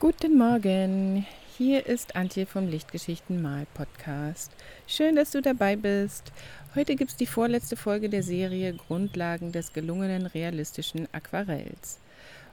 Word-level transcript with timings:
Guten 0.00 0.38
Morgen, 0.38 1.26
hier 1.56 1.86
ist 1.86 2.14
Antje 2.14 2.46
vom 2.46 2.68
Lichtgeschichten 2.68 3.42
Mal 3.42 3.66
Podcast. 3.74 4.52
Schön, 4.86 5.16
dass 5.16 5.32
du 5.32 5.42
dabei 5.42 5.74
bist. 5.74 6.30
Heute 6.76 6.94
gibt 6.94 7.10
es 7.10 7.16
die 7.16 7.26
vorletzte 7.26 7.74
Folge 7.74 8.08
der 8.08 8.22
Serie 8.22 8.74
Grundlagen 8.74 9.50
des 9.50 9.72
gelungenen 9.72 10.26
realistischen 10.26 11.08
Aquarells. 11.10 11.98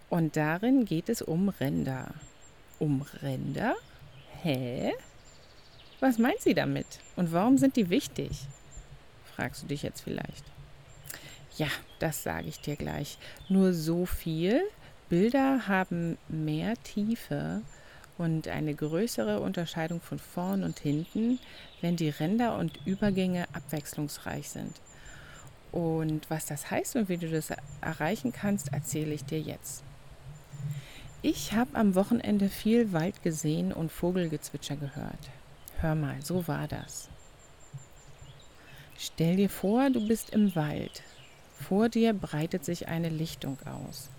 Und 0.09 0.35
darin 0.35 0.85
geht 0.85 1.07
es 1.07 1.21
um 1.21 1.49
Ränder. 1.49 2.15
Um 2.79 3.05
Ränder? 3.21 3.75
Hä? 4.41 4.93
Was 5.99 6.17
meint 6.17 6.41
sie 6.41 6.55
damit? 6.55 6.87
Und 7.15 7.31
warum 7.31 7.59
sind 7.59 7.75
die 7.75 7.91
wichtig? 7.91 8.47
Fragst 9.35 9.61
du 9.61 9.67
dich 9.67 9.83
jetzt 9.83 10.01
vielleicht. 10.01 10.45
Ja, 11.57 11.67
das 11.99 12.23
sage 12.23 12.47
ich 12.47 12.59
dir 12.59 12.75
gleich. 12.75 13.19
Nur 13.49 13.71
so 13.73 14.07
viel. 14.07 14.63
Bilder 15.09 15.67
haben 15.67 16.17
mehr 16.27 16.73
Tiefe 16.83 17.61
und 18.17 18.47
eine 18.47 18.73
größere 18.73 19.39
Unterscheidung 19.39 20.01
von 20.01 20.19
vorn 20.19 20.63
und 20.63 20.79
hinten, 20.79 21.39
wenn 21.81 21.95
die 21.95 22.09
Ränder 22.09 22.57
und 22.57 22.79
Übergänge 22.85 23.45
abwechslungsreich 23.53 24.49
sind. 24.49 24.73
Und 25.71 26.29
was 26.29 26.45
das 26.45 26.71
heißt 26.71 26.95
und 26.95 27.09
wie 27.09 27.17
du 27.17 27.29
das 27.29 27.49
erreichen 27.81 28.31
kannst, 28.31 28.71
erzähle 28.73 29.13
ich 29.13 29.25
dir 29.25 29.41
jetzt. 29.41 29.83
Ich 31.21 31.53
habe 31.53 31.75
am 31.75 31.95
Wochenende 31.95 32.49
viel 32.49 32.93
Wald 32.93 33.21
gesehen 33.23 33.73
und 33.73 33.91
Vogelgezwitscher 33.91 34.75
gehört. 34.75 35.29
Hör 35.81 35.95
mal, 35.95 36.21
so 36.21 36.47
war 36.47 36.67
das. 36.67 37.09
Stell 38.97 39.35
dir 39.35 39.49
vor, 39.49 39.89
du 39.89 40.07
bist 40.07 40.29
im 40.29 40.55
Wald. 40.55 41.03
Vor 41.59 41.89
dir 41.89 42.13
breitet 42.13 42.63
sich 42.63 42.87
eine 42.87 43.09
Lichtung 43.09 43.57
aus. 43.65 44.09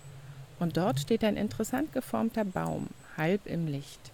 Und 0.59 0.77
dort 0.77 0.99
steht 0.99 1.23
ein 1.23 1.37
interessant 1.37 1.93
geformter 1.93 2.45
Baum, 2.45 2.87
halb 3.15 3.45
im 3.45 3.67
Licht. 3.67 4.11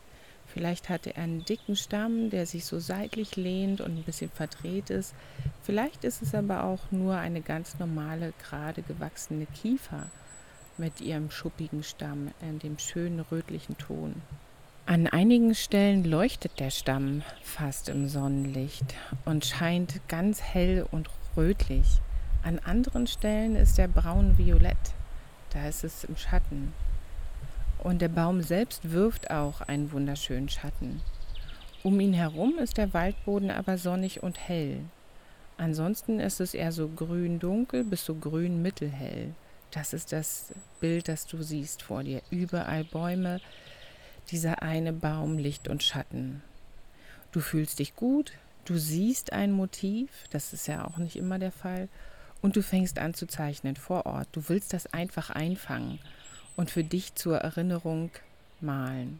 Vielleicht 0.54 0.90
hat 0.90 1.08
er 1.08 1.18
einen 1.18 1.44
dicken 1.46 1.76
Stamm, 1.76 2.30
der 2.30 2.46
sich 2.46 2.66
so 2.66 2.78
seitlich 2.78 3.36
lehnt 3.36 3.82
und 3.82 3.98
ein 3.98 4.04
bisschen 4.04 4.30
verdreht 4.30 4.92
ist. 4.92 5.16
Vielleicht 5.64 6.04
ist 6.04 6.22
es 6.22 6.36
aber 6.36 6.64
auch 6.64 6.92
nur 6.92 7.18
eine 7.18 7.42
ganz 7.42 7.80
normale, 7.80 8.34
gerade 8.48 8.84
gewachsene 8.84 9.48
Kiefer 9.48 10.08
mit 10.78 11.02
ihrem 11.02 11.32
schuppigen 11.32 11.84
Stamm 11.84 12.32
in 12.42 12.60
dem 12.60 12.78
schönen 12.78 13.20
rötlichen 13.20 13.78
Ton. 13.78 14.22
An 14.86 15.08
einigen 15.08 15.56
Stellen 15.56 16.04
leuchtet 16.04 16.60
der 16.60 16.70
Stamm 16.70 17.24
fast 17.42 17.90
im 17.90 18.08
Sonnenlicht 18.10 18.94
und 19.26 19.46
scheint 19.46 20.02
ganz 20.08 20.42
hell 20.42 20.86
und 20.92 21.10
rötlich. 21.38 22.02
An 22.44 22.60
anderen 22.60 23.08
Stellen 23.08 23.56
ist 23.56 23.80
er 23.80 23.88
braun-violett 23.88 24.94
da 25.54 25.68
ist 25.68 25.84
es 25.84 26.04
im 26.04 26.18
Schatten. 26.18 26.74
Und 27.80 28.02
der 28.02 28.10
Baum 28.10 28.42
selbst 28.42 28.92
wirft 28.92 29.30
auch 29.30 29.62
einen 29.62 29.92
wunderschönen 29.92 30.50
Schatten. 30.50 31.02
Um 31.84 32.00
ihn 32.00 32.14
herum 32.14 32.58
ist 32.60 32.78
der 32.78 32.94
Waldboden 32.94 33.52
aber 33.52 33.78
sonnig 33.78 34.24
und 34.24 34.40
hell. 34.40 34.80
Ansonsten 35.58 36.20
ist 36.20 36.40
es 36.40 36.54
eher 36.54 36.72
so 36.72 36.88
grün-dunkel 36.88 37.84
bis 37.84 38.06
so 38.06 38.16
grün-mittelhell. 38.16 39.36
Das 39.72 39.94
ist 39.94 40.12
das 40.12 40.54
Bild, 40.80 41.08
das 41.08 41.26
du 41.26 41.42
siehst 41.44 41.82
vor 41.82 42.04
dir. 42.04 42.22
Überall 42.30 42.84
Bäume, 42.84 43.42
dieser 44.32 44.62
eine 44.62 44.94
Baum, 44.94 45.38
Licht 45.38 45.68
und 45.68 45.84
Schatten. 45.84 46.42
Du 47.32 47.40
fühlst 47.40 47.80
dich 47.80 47.96
gut, 47.96 48.32
du 48.66 48.78
siehst 48.78 49.34
ein 49.34 49.52
Motiv, 49.52 50.10
das 50.30 50.54
ist 50.54 50.68
ja 50.68 50.86
auch 50.86 50.98
nicht 50.98 51.16
immer 51.16 51.40
der 51.40 51.52
Fall, 51.52 51.90
und 52.44 52.58
du 52.58 52.62
fängst 52.62 53.00
an 53.00 53.16
zu 53.16 53.26
zeichnen 53.26 53.76
vor 53.76 54.06
Ort. 54.06 54.28
Du 54.34 54.48
willst 54.50 54.74
das 54.74 54.94
einfach 54.94 55.32
einfangen 55.32 55.98
und 56.56 56.70
für 56.70 56.84
dich 56.84 57.16
zur 57.16 57.38
Erinnerung 57.38 58.12
malen. 58.62 59.20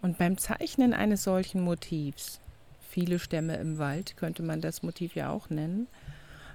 Und 0.00 0.18
beim 0.18 0.38
Zeichnen 0.38 0.92
eines 0.92 1.24
solchen 1.24 1.62
Motivs, 1.62 2.40
viele 2.88 3.18
Stämme 3.18 3.56
im 3.56 3.78
Wald 3.78 4.16
könnte 4.16 4.44
man 4.44 4.60
das 4.60 4.84
Motiv 4.84 5.16
ja 5.16 5.30
auch 5.30 5.50
nennen, 5.50 5.88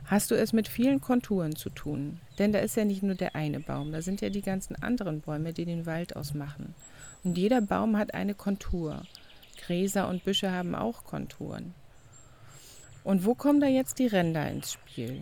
hast 0.05 0.31
du 0.31 0.35
es 0.35 0.53
mit 0.53 0.67
vielen 0.67 1.01
Konturen 1.01 1.55
zu 1.55 1.69
tun. 1.69 2.19
Denn 2.37 2.53
da 2.53 2.59
ist 2.59 2.77
ja 2.77 2.85
nicht 2.85 3.03
nur 3.03 3.15
der 3.15 3.35
eine 3.35 3.59
Baum, 3.59 3.91
da 3.91 4.01
sind 4.01 4.21
ja 4.21 4.29
die 4.29 4.41
ganzen 4.41 4.75
anderen 4.81 5.21
Bäume, 5.21 5.51
die 5.51 5.65
den 5.65 5.85
Wald 5.87 6.15
ausmachen. 6.15 6.75
Und 7.23 7.37
jeder 7.37 7.61
Baum 7.61 7.97
hat 7.97 8.13
eine 8.13 8.35
Kontur. 8.35 9.01
Gräser 9.65 10.09
und 10.09 10.23
Büsche 10.23 10.51
haben 10.51 10.75
auch 10.75 11.03
Konturen. 11.03 11.73
Und 13.03 13.25
wo 13.25 13.35
kommen 13.35 13.59
da 13.59 13.67
jetzt 13.67 13.99
die 13.99 14.07
Ränder 14.07 14.49
ins 14.49 14.71
Spiel? 14.71 15.21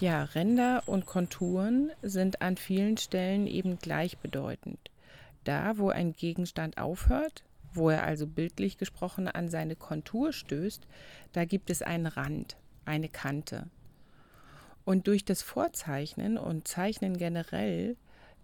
Ja, 0.00 0.24
Ränder 0.24 0.82
und 0.86 1.06
Konturen 1.06 1.92
sind 2.02 2.42
an 2.42 2.56
vielen 2.56 2.96
Stellen 2.96 3.46
eben 3.46 3.78
gleichbedeutend. 3.78 4.90
Da, 5.44 5.78
wo 5.78 5.90
ein 5.90 6.12
Gegenstand 6.12 6.78
aufhört, 6.78 7.44
wo 7.72 7.90
er 7.90 8.02
also 8.04 8.26
bildlich 8.26 8.78
gesprochen 8.78 9.28
an 9.28 9.48
seine 9.48 9.76
Kontur 9.76 10.32
stößt, 10.32 10.86
da 11.32 11.44
gibt 11.44 11.70
es 11.70 11.82
einen 11.82 12.06
Rand, 12.06 12.56
eine 12.84 13.08
Kante. 13.08 13.68
Und 14.84 15.06
durch 15.06 15.24
das 15.24 15.42
Vorzeichnen 15.42 16.38
und 16.38 16.66
Zeichnen 16.66 17.16
generell 17.16 17.96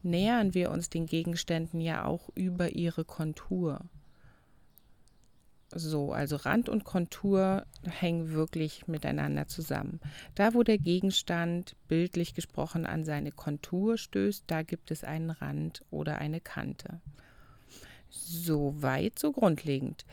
nähern 0.03 0.55
wir 0.55 0.71
uns 0.71 0.91
den 0.91 1.07
Gegenständen 1.07 1.81
ja 1.81 2.05
auch 2.05 2.29
über 2.35 2.71
ihre 2.71 3.05
Kontur. 3.05 3.81
So, 5.75 6.13
also 6.13 6.37
Rand 6.37 6.69
und 6.69 6.85
Kontur 6.85 7.67
hängen 7.83 8.31
wirklich 8.33 8.87
miteinander 8.87 9.49
zusammen. 9.49 10.01
Da, 10.35 10.55
wo 10.55 10.63
der 10.63 10.79
Gegenstand 10.79 11.75
bildlich 11.89 12.35
gesprochen 12.35 12.87
an 12.87 13.05
seine 13.05 13.33
Kontur 13.33 13.99
stößt, 13.99 14.45
da 14.47 14.63
gibt 14.63 14.91
es 14.91 15.03
einen 15.03 15.31
Rand 15.31 15.85
oder 15.91 16.19
eine 16.19 16.41
Kante. 16.41 17.01
So 18.09 18.81
weit, 18.81 19.19
so 19.19 19.33
grundlegend. 19.33 20.05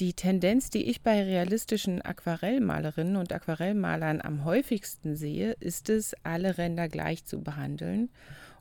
Die 0.00 0.12
Tendenz, 0.12 0.70
die 0.70 0.84
ich 0.84 1.02
bei 1.02 1.22
realistischen 1.22 2.02
Aquarellmalerinnen 2.02 3.16
und 3.16 3.32
Aquarellmalern 3.32 4.20
am 4.20 4.44
häufigsten 4.44 5.16
sehe, 5.16 5.52
ist 5.60 5.88
es, 5.88 6.14
alle 6.22 6.58
Ränder 6.58 6.88
gleich 6.88 7.24
zu 7.24 7.42
behandeln. 7.42 8.10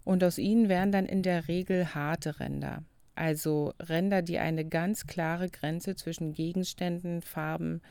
Und 0.05 0.23
aus 0.23 0.37
ihnen 0.37 0.69
werden 0.69 0.91
dann 0.91 1.05
in 1.05 1.21
der 1.21 1.47
Regel 1.47 1.93
harte 1.93 2.39
Ränder 2.39 2.83
also 3.19 3.73
Ränder, 3.79 4.21
die 4.21 4.39
eine 4.39 4.65
ganz 4.65 5.05
klare 5.05 5.49
Grenze 5.49 5.95
zwischen 5.95 6.33
Gegenständen, 6.33 7.21
Farben 7.21 7.81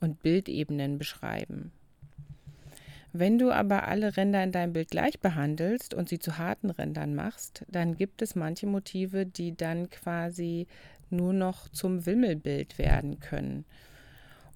und 0.00 0.22
Bildebenen 0.22 0.98
beschreiben. 0.98 1.72
Wenn 3.12 3.38
du 3.38 3.52
aber 3.52 3.86
alle 3.86 4.16
Ränder 4.16 4.42
in 4.42 4.50
deinem 4.50 4.72
Bild 4.72 4.90
gleich 4.90 5.20
behandelst 5.20 5.94
und 5.94 6.08
sie 6.08 6.18
zu 6.18 6.36
harten 6.36 6.70
Rändern 6.70 7.14
machst, 7.14 7.64
dann 7.68 7.96
gibt 7.96 8.22
es 8.22 8.34
manche 8.34 8.66
Motive, 8.66 9.24
die 9.24 9.56
dann 9.56 9.88
quasi 9.88 10.66
nur 11.10 11.32
noch 11.32 11.68
zum 11.68 12.06
Wimmelbild 12.06 12.76
werden 12.78 13.20
können. 13.20 13.64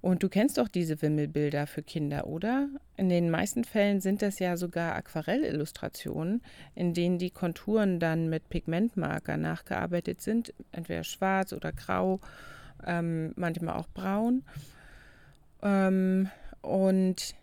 Und 0.01 0.23
du 0.23 0.29
kennst 0.29 0.57
doch 0.57 0.69
diese 0.69 1.01
Wimmelbilder 1.01 1.67
für 1.67 1.83
Kinder, 1.83 2.27
oder? 2.27 2.69
In 2.95 3.09
den 3.09 3.29
meisten 3.29 3.65
Fällen 3.65 3.99
sind 3.99 4.21
das 4.21 4.39
ja 4.39 4.55
sogar 4.55 4.95
Aquarellillustrationen, 4.95 6.41
in 6.73 6.93
denen 6.93 7.17
die 7.17 7.31
Konturen 7.31 7.99
dann 7.99 8.29
mit 8.29 8.47
Pigmentmarker 8.49 9.35
nachgearbeitet 9.35 10.21
sind, 10.21 10.53
entweder 10.71 11.03
schwarz 11.03 11.51
oder 11.51 11.73
grau, 11.73 12.21
ähm, 12.85 13.33
manchmal 13.35 13.75
auch 13.75 13.89
braun. 13.89 14.43
Ähm, 15.61 16.29
und 16.61 17.35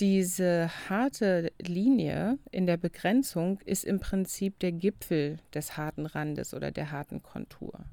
diese 0.00 0.70
harte 0.88 1.52
Linie 1.60 2.38
in 2.50 2.66
der 2.66 2.76
Begrenzung 2.76 3.60
ist 3.64 3.84
im 3.84 4.00
Prinzip 4.00 4.58
der 4.60 4.72
Gipfel 4.72 5.40
des 5.52 5.76
harten 5.76 6.06
Randes 6.06 6.54
oder 6.54 6.70
der 6.70 6.90
harten 6.90 7.22
Kontur. 7.22 7.84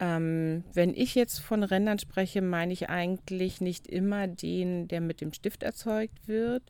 Ähm, 0.00 0.64
wenn 0.72 0.94
ich 0.94 1.14
jetzt 1.14 1.40
von 1.40 1.62
Rändern 1.62 1.98
spreche, 1.98 2.40
meine 2.40 2.72
ich 2.72 2.88
eigentlich 2.88 3.60
nicht 3.60 3.86
immer 3.86 4.26
den, 4.26 4.88
der 4.88 5.02
mit 5.02 5.20
dem 5.20 5.34
Stift 5.34 5.62
erzeugt 5.62 6.26
wird, 6.26 6.62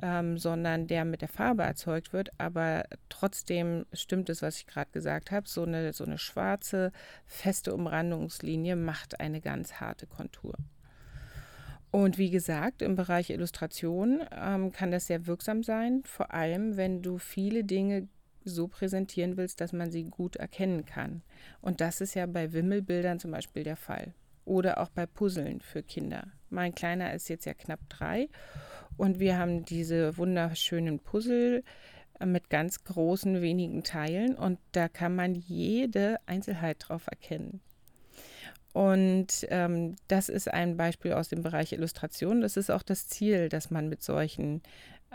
ähm, 0.00 0.38
sondern 0.38 0.86
der 0.86 1.04
mit 1.04 1.20
der 1.20 1.28
Farbe 1.28 1.64
erzeugt 1.64 2.12
wird. 2.12 2.30
Aber 2.38 2.84
trotzdem 3.08 3.84
stimmt 3.92 4.30
es, 4.30 4.42
was 4.42 4.58
ich 4.58 4.66
gerade 4.66 4.90
gesagt 4.92 5.32
habe. 5.32 5.48
So 5.48 5.64
eine, 5.64 5.92
so 5.92 6.04
eine 6.04 6.18
schwarze, 6.18 6.92
feste 7.26 7.74
Umrandungslinie 7.74 8.76
macht 8.76 9.18
eine 9.18 9.40
ganz 9.40 9.74
harte 9.74 10.06
Kontur. 10.06 10.54
Und 11.90 12.16
wie 12.16 12.30
gesagt, 12.30 12.82
im 12.82 12.94
Bereich 12.94 13.30
Illustration 13.30 14.20
ähm, 14.30 14.70
kann 14.72 14.90
das 14.92 15.06
sehr 15.06 15.26
wirksam 15.26 15.62
sein, 15.62 16.02
vor 16.04 16.32
allem 16.32 16.76
wenn 16.76 17.02
du 17.02 17.18
viele 17.18 17.64
Dinge 17.64 18.08
so 18.44 18.68
präsentieren 18.68 19.36
willst, 19.36 19.60
dass 19.60 19.72
man 19.72 19.90
sie 19.90 20.04
gut 20.04 20.36
erkennen 20.36 20.84
kann. 20.84 21.22
Und 21.60 21.80
das 21.80 22.00
ist 22.00 22.14
ja 22.14 22.26
bei 22.26 22.52
Wimmelbildern 22.52 23.18
zum 23.18 23.30
Beispiel 23.30 23.64
der 23.64 23.76
Fall. 23.76 24.14
Oder 24.44 24.80
auch 24.80 24.88
bei 24.88 25.06
Puzzeln 25.06 25.60
für 25.60 25.82
Kinder. 25.82 26.28
Mein 26.50 26.74
Kleiner 26.74 27.12
ist 27.12 27.28
jetzt 27.28 27.44
ja 27.44 27.54
knapp 27.54 27.80
drei 27.88 28.28
und 28.96 29.20
wir 29.20 29.38
haben 29.38 29.64
diese 29.64 30.16
wunderschönen 30.16 31.00
Puzzle 31.00 31.62
äh, 32.18 32.26
mit 32.26 32.48
ganz 32.48 32.84
großen, 32.84 33.42
wenigen 33.42 33.84
Teilen 33.84 34.34
und 34.34 34.58
da 34.72 34.88
kann 34.88 35.14
man 35.14 35.34
jede 35.34 36.16
Einzelheit 36.26 36.78
drauf 36.80 37.06
erkennen. 37.06 37.60
Und 38.72 39.46
ähm, 39.48 39.96
das 40.08 40.28
ist 40.28 40.48
ein 40.52 40.76
Beispiel 40.76 41.12
aus 41.12 41.28
dem 41.28 41.42
Bereich 41.42 41.72
Illustration. 41.72 42.42
Das 42.42 42.56
ist 42.56 42.70
auch 42.70 42.82
das 42.82 43.08
Ziel, 43.08 43.48
dass 43.48 43.70
man 43.70 43.88
mit 43.88 44.02
solchen 44.02 44.62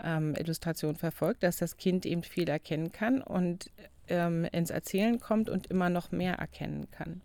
ähm, 0.02 0.34
Illustration 0.38 0.96
verfolgt, 0.96 1.42
dass 1.42 1.56
das 1.56 1.76
Kind 1.76 2.06
eben 2.06 2.22
viel 2.22 2.48
erkennen 2.48 2.92
kann 2.92 3.22
und 3.22 3.70
ähm, 4.08 4.44
ins 4.52 4.70
Erzählen 4.70 5.20
kommt 5.20 5.48
und 5.48 5.68
immer 5.68 5.90
noch 5.90 6.10
mehr 6.12 6.34
erkennen 6.34 6.90
kann. 6.90 7.22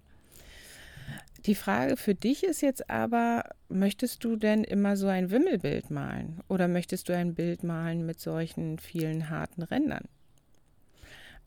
Die 1.45 1.55
Frage 1.55 1.95
für 1.95 2.15
dich 2.15 2.43
ist 2.43 2.61
jetzt 2.61 2.89
aber, 2.89 3.43
möchtest 3.69 4.23
du 4.23 4.35
denn 4.35 4.63
immer 4.63 4.97
so 4.97 5.07
ein 5.07 5.31
Wimmelbild 5.31 5.89
malen 5.89 6.41
oder 6.49 6.67
möchtest 6.67 7.07
du 7.07 7.15
ein 7.15 7.33
Bild 7.33 7.63
malen 7.63 8.05
mit 8.05 8.19
solchen 8.19 8.77
vielen 8.77 9.29
harten 9.29 9.63
Rändern? 9.63 10.05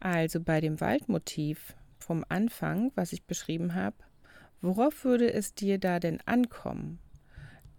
Also 0.00 0.40
bei 0.40 0.60
dem 0.60 0.80
Waldmotiv 0.80 1.74
vom 1.98 2.24
Anfang, 2.28 2.90
was 2.94 3.12
ich 3.12 3.24
beschrieben 3.24 3.74
habe, 3.74 3.96
worauf 4.62 5.04
würde 5.04 5.32
es 5.32 5.54
dir 5.54 5.78
da 5.78 6.00
denn 6.00 6.20
ankommen? 6.24 6.98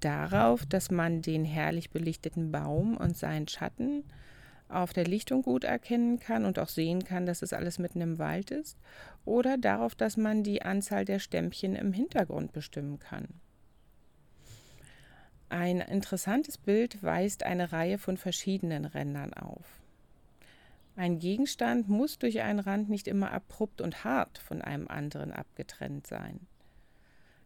Darauf, 0.03 0.65
dass 0.65 0.91
man 0.91 1.21
den 1.21 1.45
herrlich 1.45 1.89
belichteten 1.89 2.51
Baum 2.51 2.97
und 2.97 3.15
seinen 3.15 3.47
Schatten 3.47 4.03
auf 4.67 4.91
der 4.91 5.05
Lichtung 5.05 5.43
gut 5.43 5.63
erkennen 5.63 6.19
kann 6.19 6.43
und 6.43 6.59
auch 6.59 6.67
sehen 6.67 7.05
kann, 7.05 7.25
dass 7.25 7.41
es 7.41 7.53
alles 7.53 7.79
mitten 7.79 8.01
im 8.01 8.19
Wald 8.19 8.51
ist, 8.51 8.77
oder 9.23 9.57
darauf, 9.57 9.95
dass 9.95 10.17
man 10.17 10.43
die 10.43 10.61
Anzahl 10.61 11.05
der 11.05 11.19
Stämmchen 11.19 11.77
im 11.77 11.93
Hintergrund 11.93 12.51
bestimmen 12.51 12.99
kann. 12.99 13.29
Ein 15.47 15.79
interessantes 15.79 16.57
Bild 16.57 17.01
weist 17.01 17.43
eine 17.43 17.71
Reihe 17.71 17.97
von 17.97 18.17
verschiedenen 18.17 18.83
Rändern 18.83 19.33
auf. 19.33 19.65
Ein 20.97 21.19
Gegenstand 21.19 21.87
muss 21.87 22.19
durch 22.19 22.41
einen 22.41 22.59
Rand 22.59 22.89
nicht 22.89 23.07
immer 23.07 23.31
abrupt 23.31 23.79
und 23.79 24.03
hart 24.03 24.37
von 24.37 24.61
einem 24.61 24.89
anderen 24.89 25.31
abgetrennt 25.31 26.07
sein. 26.07 26.41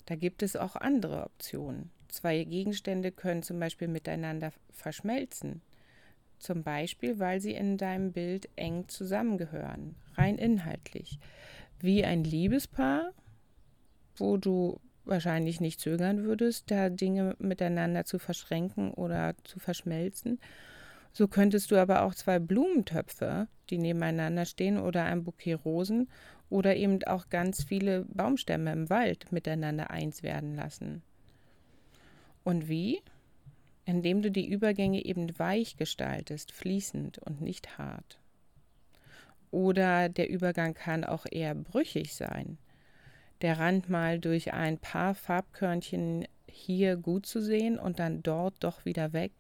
Da 0.08 0.16
gibt 0.16 0.42
es 0.42 0.56
auch 0.56 0.76
andere 0.76 1.24
Optionen. 1.24 1.92
Zwei 2.10 2.44
Gegenstände 2.44 3.12
können 3.12 3.44
zum 3.44 3.60
Beispiel 3.60 3.88
miteinander 3.88 4.52
verschmelzen 4.72 5.62
zum 6.40 6.64
Beispiel, 6.64 7.20
weil 7.20 7.40
sie 7.40 7.54
in 7.54 7.78
deinem 7.78 8.12
Bild 8.12 8.50
eng 8.56 8.88
zusammengehören, 8.88 9.96
rein 10.16 10.38
inhaltlich. 10.38 11.20
Wie 11.80 12.04
ein 12.06 12.24
Liebespaar, 12.24 13.12
wo 14.16 14.38
du 14.38 14.80
wahrscheinlich 15.06 15.62
nicht 15.62 15.80
zögern 15.80 16.24
würdest, 16.24 16.70
da 16.70 16.90
Dinge 16.90 17.36
miteinander 17.40 18.06
zu 18.06 18.20
verschränken 18.20 18.92
oder 18.92 19.36
zu 19.44 19.60
verschmelzen. 19.60 20.40
So 21.14 21.28
könntest 21.28 21.72
du 21.72 21.78
aber 21.78 22.04
auch 22.04 22.14
zwei 22.14 22.40
Blumentöpfe, 22.40 23.48
die 23.70 23.78
nebeneinander 23.78 24.46
stehen, 24.46 24.78
oder 24.78 25.06
ein 25.06 25.24
Bouquet 25.24 25.56
Rosen 25.56 26.10
oder 26.50 26.76
eben 26.76 27.04
auch 27.06 27.30
ganz 27.30 27.64
viele 27.64 28.06
Baumstämme 28.06 28.72
im 28.72 28.90
Wald 28.90 29.32
miteinander 29.32 29.90
eins 29.90 30.24
werden 30.24 30.56
lassen. 30.56 31.02
Und 32.48 32.70
wie? 32.70 33.02
indem 33.88 34.22
du 34.22 34.30
die 34.30 34.50
Übergänge 34.50 35.04
eben 35.06 35.40
weich 35.40 35.78
gestaltest, 35.78 36.52
fließend 36.52 37.20
und 37.20 37.42
nicht 37.42 37.78
hart. 37.78 38.20
Oder 39.50 40.10
der 40.10 40.30
Übergang 40.30 40.74
kann 40.74 41.06
auch 41.06 41.26
eher 41.32 41.56
brüchig 41.56 42.14
sein. 42.14 42.58
Der 43.42 43.60
Rand 43.60 43.90
mal 43.90 44.20
durch 44.20 44.52
ein 44.52 44.78
paar 44.78 45.16
Farbkörnchen 45.16 46.28
hier 46.50 46.98
gut 46.98 47.26
zu 47.26 47.42
sehen 47.42 47.80
und 47.80 48.00
dann 48.00 48.24
dort 48.24 48.56
doch 48.60 48.84
wieder 48.84 49.14
weg. 49.14 49.32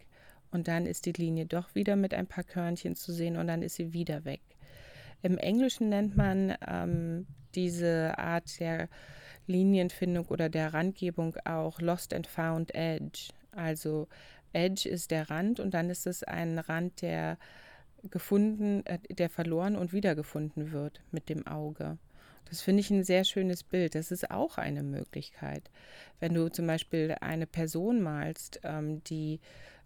Und 0.49 0.69
dann 0.69 0.85
ist 0.85 1.05
die 1.05 1.11
Linie 1.11 1.45
doch 1.45 1.75
wieder 1.75 1.97
mit 1.97 2.13
ein 2.13 2.27
paar 2.27 2.45
Körnchen 2.45 2.95
zu 2.95 3.11
sehen 3.11 3.35
und 3.35 3.47
dann 3.47 3.61
ist 3.61 3.75
sie 3.75 3.91
wieder 3.91 4.23
weg. 4.23 4.41
Im 5.21 5.37
Englischen 5.37 5.89
nennt 5.89 6.15
man 6.15 6.55
ähm, 6.65 7.27
diese 7.53 8.17
Art 8.17 8.61
der 8.61 8.87
Linienfindung 9.47 10.25
oder 10.27 10.49
der 10.49 10.73
Randgebung 10.73 11.35
auch 11.45 11.81
Lost 11.81 12.13
and 12.13 12.27
Found 12.27 12.75
Edge. 12.75 13.29
Also 13.51 14.07
Edge 14.53 14.87
ist 14.87 15.11
der 15.11 15.29
Rand 15.29 15.59
und 15.59 15.73
dann 15.73 15.89
ist 15.89 16.07
es 16.07 16.23
ein 16.23 16.59
Rand, 16.59 17.01
der 17.01 17.37
gefunden, 18.09 18.85
äh, 18.85 18.99
der 19.09 19.29
verloren 19.29 19.75
und 19.75 19.93
wiedergefunden 19.93 20.71
wird 20.71 21.01
mit 21.11 21.29
dem 21.29 21.47
Auge. 21.47 21.97
Das 22.49 22.61
finde 22.61 22.81
ich 22.81 22.89
ein 22.91 23.03
sehr 23.03 23.23
schönes 23.23 23.63
Bild. 23.63 23.95
Das 23.95 24.11
ist 24.11 24.31
auch 24.31 24.57
eine 24.57 24.83
Möglichkeit. 24.83 25.69
Wenn 26.19 26.33
du 26.33 26.49
zum 26.49 26.67
Beispiel 26.67 27.15
eine 27.19 27.45
Person 27.45 28.01
malst, 28.01 28.61
ähm, 28.63 29.03
die 29.05 29.39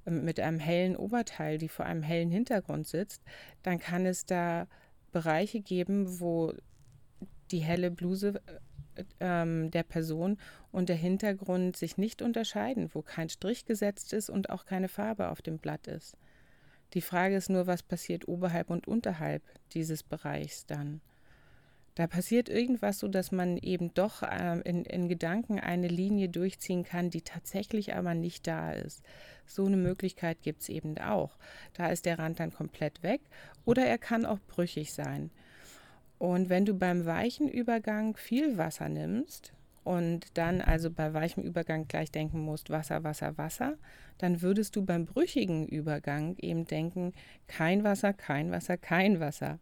ähm, 0.05 0.25
mit 0.25 0.39
einem 0.39 0.59
hellen 0.59 0.95
Oberteil, 0.95 1.57
die 1.57 1.69
vor 1.69 1.85
einem 1.85 2.03
hellen 2.03 2.29
Hintergrund 2.29 2.87
sitzt, 2.87 3.23
dann 3.63 3.79
kann 3.79 4.05
es 4.05 4.25
da 4.25 4.67
Bereiche 5.11 5.59
geben, 5.59 6.19
wo 6.19 6.53
die 7.51 7.59
helle 7.59 7.91
Bluse 7.91 8.41
äh, 8.45 8.59
ähm, 9.19 9.71
der 9.71 9.83
Person 9.83 10.38
und 10.71 10.89
der 10.89 10.95
Hintergrund 10.95 11.77
sich 11.77 11.97
nicht 11.97 12.21
unterscheiden, 12.21 12.89
wo 12.93 13.01
kein 13.01 13.29
Strich 13.29 13.65
gesetzt 13.65 14.13
ist 14.13 14.29
und 14.29 14.49
auch 14.49 14.65
keine 14.65 14.88
Farbe 14.88 15.29
auf 15.29 15.41
dem 15.41 15.57
Blatt 15.57 15.88
ist. 15.88 16.15
Die 16.93 17.01
Frage 17.01 17.35
ist 17.35 17.49
nur, 17.49 17.67
was 17.67 17.83
passiert 17.83 18.27
oberhalb 18.27 18.69
und 18.69 18.88
unterhalb 18.88 19.43
dieses 19.73 20.03
Bereichs 20.03 20.65
dann. 20.65 21.01
Da 21.95 22.07
passiert 22.07 22.47
irgendwas 22.47 22.99
so, 22.99 23.07
dass 23.09 23.31
man 23.31 23.57
eben 23.57 23.93
doch 23.93 24.23
äh, 24.23 24.59
in, 24.61 24.85
in 24.85 25.09
Gedanken 25.09 25.59
eine 25.59 25.89
Linie 25.89 26.29
durchziehen 26.29 26.83
kann, 26.83 27.09
die 27.09 27.21
tatsächlich 27.21 27.95
aber 27.95 28.13
nicht 28.13 28.47
da 28.47 28.71
ist. 28.71 29.03
So 29.45 29.65
eine 29.65 29.77
Möglichkeit 29.77 30.41
gibt 30.41 30.61
es 30.61 30.69
eben 30.69 30.97
auch. 30.99 31.38
Da 31.73 31.88
ist 31.88 32.05
der 32.05 32.17
Rand 32.17 32.39
dann 32.39 32.53
komplett 32.53 33.03
weg 33.03 33.21
oder 33.65 33.85
er 33.85 33.97
kann 33.97 34.25
auch 34.25 34.39
brüchig 34.47 34.93
sein. 34.93 35.31
Und 36.21 36.50
wenn 36.50 36.65
du 36.65 36.75
beim 36.75 37.07
weichen 37.07 37.50
Übergang 37.50 38.15
viel 38.15 38.59
Wasser 38.59 38.89
nimmst 38.89 39.53
und 39.83 40.38
dann 40.38 40.62
also 40.62 40.91
bei 40.91 41.15
weichem 41.15 41.41
Übergang 41.41 41.88
gleich 41.88 42.12
denken 42.12 42.41
musst, 42.41 42.69
Wasser, 42.69 43.03
Wasser, 43.03 43.39
Wasser, 43.39 43.79
dann 44.19 44.44
würdest 44.44 44.75
du 44.75 44.85
beim 44.85 45.07
brüchigen 45.07 45.68
Übergang 45.68 46.35
eben 46.38 46.65
denken, 46.65 47.13
kein 47.47 47.83
Wasser, 47.83 48.13
kein 48.13 48.51
Wasser, 48.51 48.77
kein 48.77 49.19
Wasser. 49.19 49.57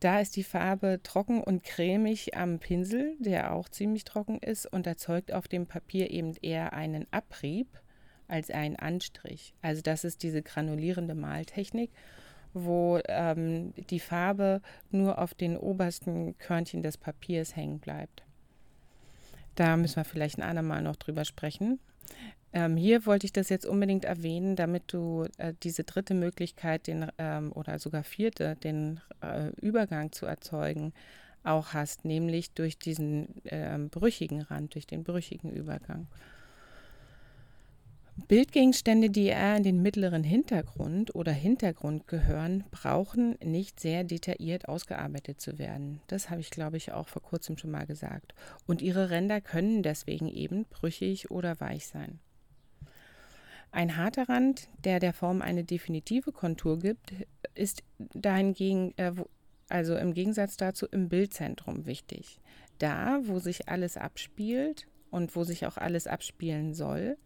Da 0.00 0.18
ist 0.18 0.34
die 0.34 0.42
Farbe 0.42 0.98
trocken 1.04 1.40
und 1.40 1.62
cremig 1.62 2.36
am 2.36 2.58
Pinsel, 2.58 3.14
der 3.20 3.54
auch 3.54 3.68
ziemlich 3.68 4.02
trocken 4.02 4.40
ist 4.40 4.66
und 4.66 4.84
erzeugt 4.84 5.32
auf 5.32 5.46
dem 5.46 5.68
Papier 5.68 6.10
eben 6.10 6.34
eher 6.42 6.72
einen 6.72 7.06
Abrieb 7.12 7.68
als 8.26 8.50
einen 8.50 8.74
Anstrich. 8.74 9.54
Also 9.62 9.80
das 9.80 10.02
ist 10.02 10.24
diese 10.24 10.42
granulierende 10.42 11.14
Maltechnik 11.14 11.92
wo 12.64 13.00
ähm, 13.08 13.72
die 13.90 14.00
Farbe 14.00 14.60
nur 14.90 15.18
auf 15.18 15.34
den 15.34 15.56
obersten 15.56 16.36
Körnchen 16.38 16.82
des 16.82 16.96
Papiers 16.96 17.56
hängen 17.56 17.78
bleibt. 17.78 18.22
Da 19.54 19.76
müssen 19.76 19.96
wir 19.96 20.04
vielleicht 20.04 20.38
ein 20.38 20.48
andermal 20.48 20.82
noch 20.82 20.96
drüber 20.96 21.24
sprechen. 21.24 21.80
Ähm, 22.52 22.76
hier 22.76 23.04
wollte 23.04 23.26
ich 23.26 23.32
das 23.32 23.50
jetzt 23.50 23.66
unbedingt 23.66 24.04
erwähnen, 24.04 24.56
damit 24.56 24.84
du 24.86 25.26
äh, 25.36 25.52
diese 25.62 25.84
dritte 25.84 26.14
Möglichkeit, 26.14 26.86
den 26.86 27.06
ähm, 27.18 27.52
oder 27.52 27.78
sogar 27.78 28.04
vierte, 28.04 28.56
den 28.56 29.00
äh, 29.20 29.50
Übergang 29.60 30.12
zu 30.12 30.26
erzeugen, 30.26 30.92
auch 31.44 31.74
hast, 31.74 32.04
nämlich 32.04 32.52
durch 32.52 32.78
diesen 32.78 33.44
äh, 33.44 33.78
brüchigen 33.78 34.42
Rand, 34.42 34.74
durch 34.74 34.86
den 34.86 35.04
brüchigen 35.04 35.50
Übergang. 35.52 36.06
Bildgegenstände, 38.28 39.08
die 39.08 39.24
eher 39.24 39.56
in 39.56 39.62
den 39.62 39.80
mittleren 39.80 40.22
Hintergrund 40.22 41.14
oder 41.14 41.32
Hintergrund 41.32 42.06
gehören, 42.06 42.64
brauchen 42.70 43.38
nicht 43.42 43.80
sehr 43.80 44.04
detailliert 44.04 44.68
ausgearbeitet 44.68 45.40
zu 45.40 45.58
werden. 45.58 46.02
Das 46.08 46.28
habe 46.28 46.42
ich, 46.42 46.50
glaube 46.50 46.76
ich, 46.76 46.92
auch 46.92 47.08
vor 47.08 47.22
kurzem 47.22 47.56
schon 47.56 47.70
mal 47.70 47.86
gesagt. 47.86 48.34
Und 48.66 48.82
ihre 48.82 49.08
Ränder 49.08 49.40
können 49.40 49.82
deswegen 49.82 50.28
eben 50.28 50.66
brüchig 50.66 51.30
oder 51.30 51.58
weich 51.58 51.86
sein. 51.86 52.20
Ein 53.70 53.96
harter 53.96 54.28
Rand, 54.28 54.68
der 54.84 55.00
der 55.00 55.14
Form 55.14 55.40
eine 55.40 55.64
definitive 55.64 56.30
Kontur 56.30 56.78
gibt, 56.78 57.14
ist 57.54 57.82
dahingegen, 57.98 58.92
äh, 58.98 59.12
also 59.70 59.96
im 59.96 60.12
Gegensatz 60.12 60.58
dazu, 60.58 60.86
im 60.86 61.08
Bildzentrum 61.08 61.86
wichtig. 61.86 62.40
Da, 62.78 63.20
wo 63.22 63.38
sich 63.38 63.70
alles 63.70 63.96
abspielt 63.96 64.86
und 65.10 65.34
wo 65.34 65.44
sich 65.44 65.66
auch 65.66 65.78
alles 65.78 66.06
abspielen 66.06 66.74
soll, 66.74 67.16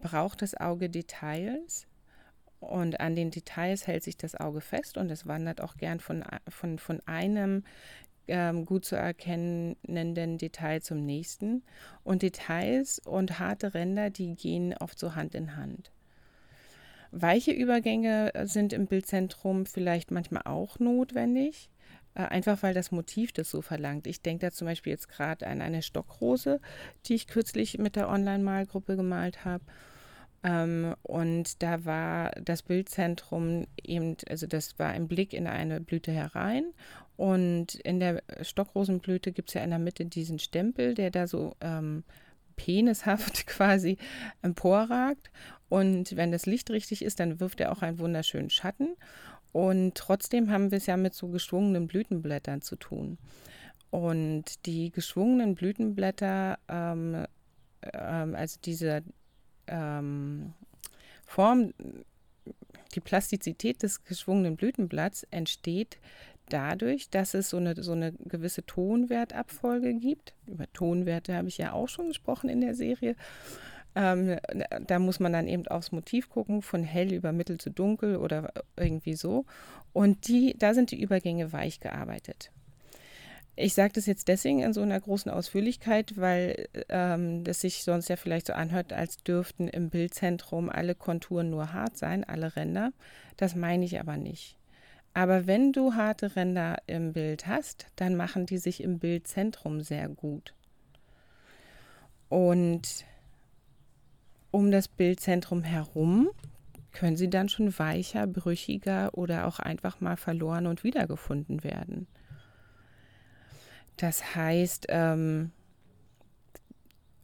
braucht 0.00 0.42
das 0.42 0.54
Auge 0.54 0.88
Details 0.88 1.86
und 2.60 3.00
an 3.00 3.14
den 3.14 3.30
Details 3.30 3.86
hält 3.86 4.02
sich 4.02 4.16
das 4.16 4.34
Auge 4.34 4.60
fest 4.60 4.96
und 4.96 5.10
es 5.10 5.26
wandert 5.26 5.60
auch 5.60 5.76
gern 5.76 6.00
von, 6.00 6.24
von, 6.48 6.78
von 6.78 7.00
einem 7.06 7.64
ähm, 8.26 8.66
gut 8.66 8.84
zu 8.84 8.96
erkennenden 8.96 10.38
Detail 10.38 10.80
zum 10.80 11.04
nächsten. 11.04 11.62
Und 12.04 12.22
Details 12.22 13.00
und 13.00 13.38
harte 13.38 13.74
Ränder, 13.74 14.10
die 14.10 14.34
gehen 14.34 14.74
oft 14.78 14.98
so 14.98 15.14
Hand 15.14 15.34
in 15.34 15.56
Hand. 15.56 15.92
Weiche 17.10 17.52
Übergänge 17.52 18.32
sind 18.44 18.72
im 18.72 18.86
Bildzentrum 18.86 19.64
vielleicht 19.64 20.10
manchmal 20.10 20.42
auch 20.44 20.78
notwendig, 20.78 21.70
äh, 21.72 21.77
einfach 22.24 22.62
weil 22.62 22.74
das 22.74 22.90
Motiv 22.90 23.32
das 23.32 23.50
so 23.50 23.62
verlangt. 23.62 24.06
Ich 24.06 24.22
denke 24.22 24.46
da 24.46 24.52
zum 24.52 24.66
Beispiel 24.66 24.92
jetzt 24.92 25.08
gerade 25.08 25.46
an 25.46 25.60
eine 25.60 25.82
Stockrose, 25.82 26.60
die 27.06 27.14
ich 27.14 27.26
kürzlich 27.26 27.78
mit 27.78 27.96
der 27.96 28.08
Online-Malgruppe 28.08 28.96
gemalt 28.96 29.44
habe. 29.44 29.64
Ähm, 30.42 30.94
und 31.02 31.62
da 31.62 31.84
war 31.84 32.30
das 32.42 32.62
Bildzentrum 32.62 33.66
eben, 33.82 34.16
also 34.28 34.46
das 34.46 34.78
war 34.78 34.88
ein 34.88 35.08
Blick 35.08 35.32
in 35.32 35.46
eine 35.46 35.80
Blüte 35.80 36.12
herein. 36.12 36.72
Und 37.16 37.74
in 37.74 37.98
der 37.98 38.22
Stockrosenblüte 38.42 39.32
gibt 39.32 39.50
es 39.50 39.54
ja 39.54 39.62
in 39.62 39.70
der 39.70 39.80
Mitte 39.80 40.06
diesen 40.06 40.38
Stempel, 40.38 40.94
der 40.94 41.10
da 41.10 41.26
so 41.26 41.56
ähm, 41.60 42.04
penishaft 42.56 43.46
quasi 43.46 43.98
emporragt. 44.42 45.30
Und 45.68 46.16
wenn 46.16 46.30
das 46.30 46.46
Licht 46.46 46.70
richtig 46.70 47.02
ist, 47.02 47.20
dann 47.20 47.40
wirft 47.40 47.60
er 47.60 47.72
auch 47.72 47.82
einen 47.82 47.98
wunderschönen 47.98 48.50
Schatten. 48.50 48.96
Und 49.58 49.96
trotzdem 49.96 50.52
haben 50.52 50.70
wir 50.70 50.78
es 50.78 50.86
ja 50.86 50.96
mit 50.96 51.14
so 51.14 51.26
geschwungenen 51.26 51.88
Blütenblättern 51.88 52.62
zu 52.62 52.76
tun. 52.76 53.18
Und 53.90 54.66
die 54.66 54.92
geschwungenen 54.92 55.56
Blütenblätter, 55.56 56.60
ähm, 56.68 57.26
ähm, 57.92 58.36
also 58.36 58.60
diese 58.64 59.02
ähm, 59.66 60.54
Form, 61.26 61.74
die 62.94 63.00
Plastizität 63.00 63.82
des 63.82 64.04
geschwungenen 64.04 64.54
Blütenblatts 64.54 65.26
entsteht 65.32 65.98
dadurch, 66.48 67.10
dass 67.10 67.34
es 67.34 67.50
so 67.50 67.56
eine, 67.56 67.82
so 67.82 67.92
eine 67.92 68.12
gewisse 68.12 68.64
Tonwertabfolge 68.64 69.92
gibt. 69.94 70.34
Über 70.46 70.72
Tonwerte 70.72 71.34
habe 71.34 71.48
ich 71.48 71.58
ja 71.58 71.72
auch 71.72 71.88
schon 71.88 72.06
gesprochen 72.06 72.48
in 72.48 72.60
der 72.60 72.76
Serie. 72.76 73.16
Ähm, 73.98 74.38
da 74.86 75.00
muss 75.00 75.18
man 75.18 75.32
dann 75.32 75.48
eben 75.48 75.66
aufs 75.66 75.90
Motiv 75.90 76.30
gucken, 76.30 76.62
von 76.62 76.84
hell 76.84 77.12
über 77.12 77.32
mittel 77.32 77.58
zu 77.58 77.68
dunkel 77.68 78.16
oder 78.16 78.52
irgendwie 78.76 79.14
so. 79.14 79.44
Und 79.92 80.28
die, 80.28 80.54
da 80.56 80.72
sind 80.72 80.92
die 80.92 81.02
Übergänge 81.02 81.52
weich 81.52 81.80
gearbeitet. 81.80 82.52
Ich 83.56 83.74
sage 83.74 83.94
das 83.94 84.06
jetzt 84.06 84.28
deswegen 84.28 84.60
in 84.60 84.72
so 84.72 84.82
einer 84.82 85.00
großen 85.00 85.32
Ausführlichkeit, 85.32 86.12
weil 86.16 86.68
ähm, 86.90 87.42
das 87.42 87.62
sich 87.62 87.82
sonst 87.82 88.08
ja 88.08 88.14
vielleicht 88.14 88.46
so 88.46 88.52
anhört, 88.52 88.92
als 88.92 89.16
dürften 89.16 89.66
im 89.66 89.90
Bildzentrum 89.90 90.70
alle 90.70 90.94
Konturen 90.94 91.50
nur 91.50 91.72
hart 91.72 91.96
sein, 91.96 92.22
alle 92.22 92.54
Ränder. 92.54 92.92
Das 93.36 93.56
meine 93.56 93.84
ich 93.84 93.98
aber 93.98 94.16
nicht. 94.16 94.56
Aber 95.12 95.48
wenn 95.48 95.72
du 95.72 95.94
harte 95.94 96.36
Ränder 96.36 96.76
im 96.86 97.14
Bild 97.14 97.48
hast, 97.48 97.86
dann 97.96 98.14
machen 98.14 98.46
die 98.46 98.58
sich 98.58 98.80
im 98.80 99.00
Bildzentrum 99.00 99.80
sehr 99.80 100.08
gut. 100.08 100.54
Und 102.28 103.04
um 104.50 104.70
das 104.70 104.88
Bildzentrum 104.88 105.62
herum 105.62 106.30
können 106.92 107.16
sie 107.16 107.30
dann 107.30 107.48
schon 107.48 107.78
weicher, 107.78 108.26
brüchiger 108.26 109.16
oder 109.16 109.46
auch 109.46 109.58
einfach 109.58 110.00
mal 110.00 110.16
verloren 110.16 110.66
und 110.66 110.84
wiedergefunden 110.84 111.62
werden. 111.62 112.06
Das 113.96 114.34
heißt, 114.34 114.86
ähm, 114.88 115.50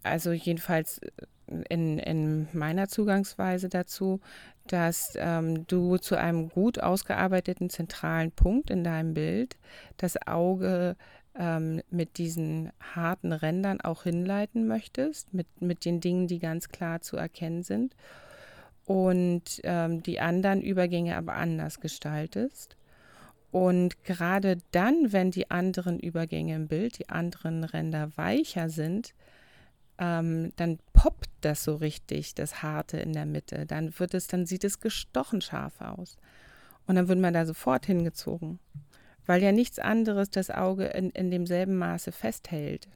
also 0.02 0.32
jedenfalls 0.32 1.00
in, 1.68 1.98
in 1.98 2.48
meiner 2.52 2.88
Zugangsweise 2.88 3.68
dazu, 3.68 4.20
dass 4.66 5.14
ähm, 5.16 5.66
du 5.66 5.98
zu 5.98 6.16
einem 6.16 6.48
gut 6.48 6.80
ausgearbeiteten 6.80 7.70
zentralen 7.70 8.32
Punkt 8.32 8.70
in 8.70 8.84
deinem 8.84 9.14
Bild 9.14 9.56
das 9.96 10.16
Auge 10.26 10.96
ähm, 11.38 11.82
mit 11.90 12.18
diesen 12.18 12.70
harten 12.94 13.32
Rändern 13.32 13.80
auch 13.80 14.04
hinleiten 14.04 14.66
möchtest, 14.66 15.34
mit, 15.34 15.46
mit 15.60 15.84
den 15.84 16.00
Dingen, 16.00 16.26
die 16.26 16.38
ganz 16.38 16.68
klar 16.68 17.00
zu 17.00 17.16
erkennen 17.16 17.62
sind 17.62 17.94
und 18.86 19.60
ähm, 19.64 20.02
die 20.02 20.20
anderen 20.20 20.62
Übergänge 20.62 21.16
aber 21.16 21.34
anders 21.34 21.80
gestaltest. 21.80 22.76
Und 23.50 24.02
gerade 24.04 24.58
dann, 24.72 25.12
wenn 25.12 25.30
die 25.30 25.50
anderen 25.50 26.00
Übergänge 26.00 26.56
im 26.56 26.66
Bild, 26.66 26.98
die 26.98 27.08
anderen 27.08 27.62
Ränder 27.62 28.10
weicher 28.16 28.68
sind, 28.68 29.14
ähm, 29.98 30.52
dann 30.56 30.78
poppt 30.92 31.30
das 31.40 31.62
so 31.62 31.76
richtig, 31.76 32.34
das 32.34 32.62
Harte 32.62 32.98
in 32.98 33.12
der 33.12 33.26
Mitte. 33.26 33.64
Dann 33.64 33.96
wird 33.98 34.14
es, 34.14 34.26
dann 34.26 34.44
sieht 34.46 34.64
es 34.64 34.80
gestochen 34.80 35.40
scharf 35.40 35.80
aus. 35.80 36.16
Und 36.86 36.96
dann 36.96 37.08
wird 37.08 37.20
man 37.20 37.32
da 37.32 37.46
sofort 37.46 37.86
hingezogen. 37.86 38.58
Weil 39.26 39.42
ja 39.42 39.52
nichts 39.52 39.78
anderes 39.78 40.30
das 40.30 40.50
Auge 40.50 40.86
in, 40.86 41.10
in 41.10 41.30
demselben 41.30 41.76
Maße 41.76 42.12
festhält, 42.12 42.88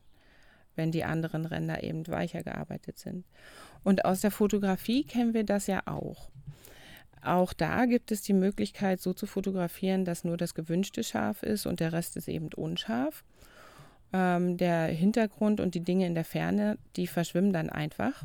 wenn 0.76 0.92
die 0.92 1.04
anderen 1.04 1.47
Ränder 1.47 1.82
eben 1.82 2.06
weicher 2.06 2.42
gearbeitet 2.42 2.99
sind. 2.99 3.25
Und 3.85 4.04
aus 4.04 4.20
der 4.20 4.30
Fotografie 4.30 5.04
kennen 5.04 5.35
wir 5.35 5.44
das 5.44 5.66
ja 5.66 5.82
auch. 5.87 6.30
Auch 7.23 7.52
da 7.52 7.87
gibt 7.87 8.12
es 8.12 8.23
die 8.23 8.32
Möglichkeit, 8.32 9.00
so 9.00 9.12
zu 9.12 9.26
fotografieren, 9.26 10.04
dass 10.04 10.25
nur 10.25 10.37
das 10.37 10.54
gewünschte 10.54 11.02
scharf 11.02 11.42
ist 11.42 11.66
und 11.66 11.80
der 11.80 11.92
Rest 11.92 12.16
ist 12.16 12.28
eben 12.28 12.52
unscharf. 12.54 13.25
Ähm, 14.12 14.56
der 14.56 14.87
Hintergrund 14.87 15.61
und 15.61 15.75
die 15.75 15.85
Dinge 15.85 16.06
in 16.06 16.14
der 16.14 16.25
Ferne, 16.25 16.78
die 16.97 17.06
verschwimmen 17.06 17.52
dann 17.52 17.70
einfach, 17.70 18.25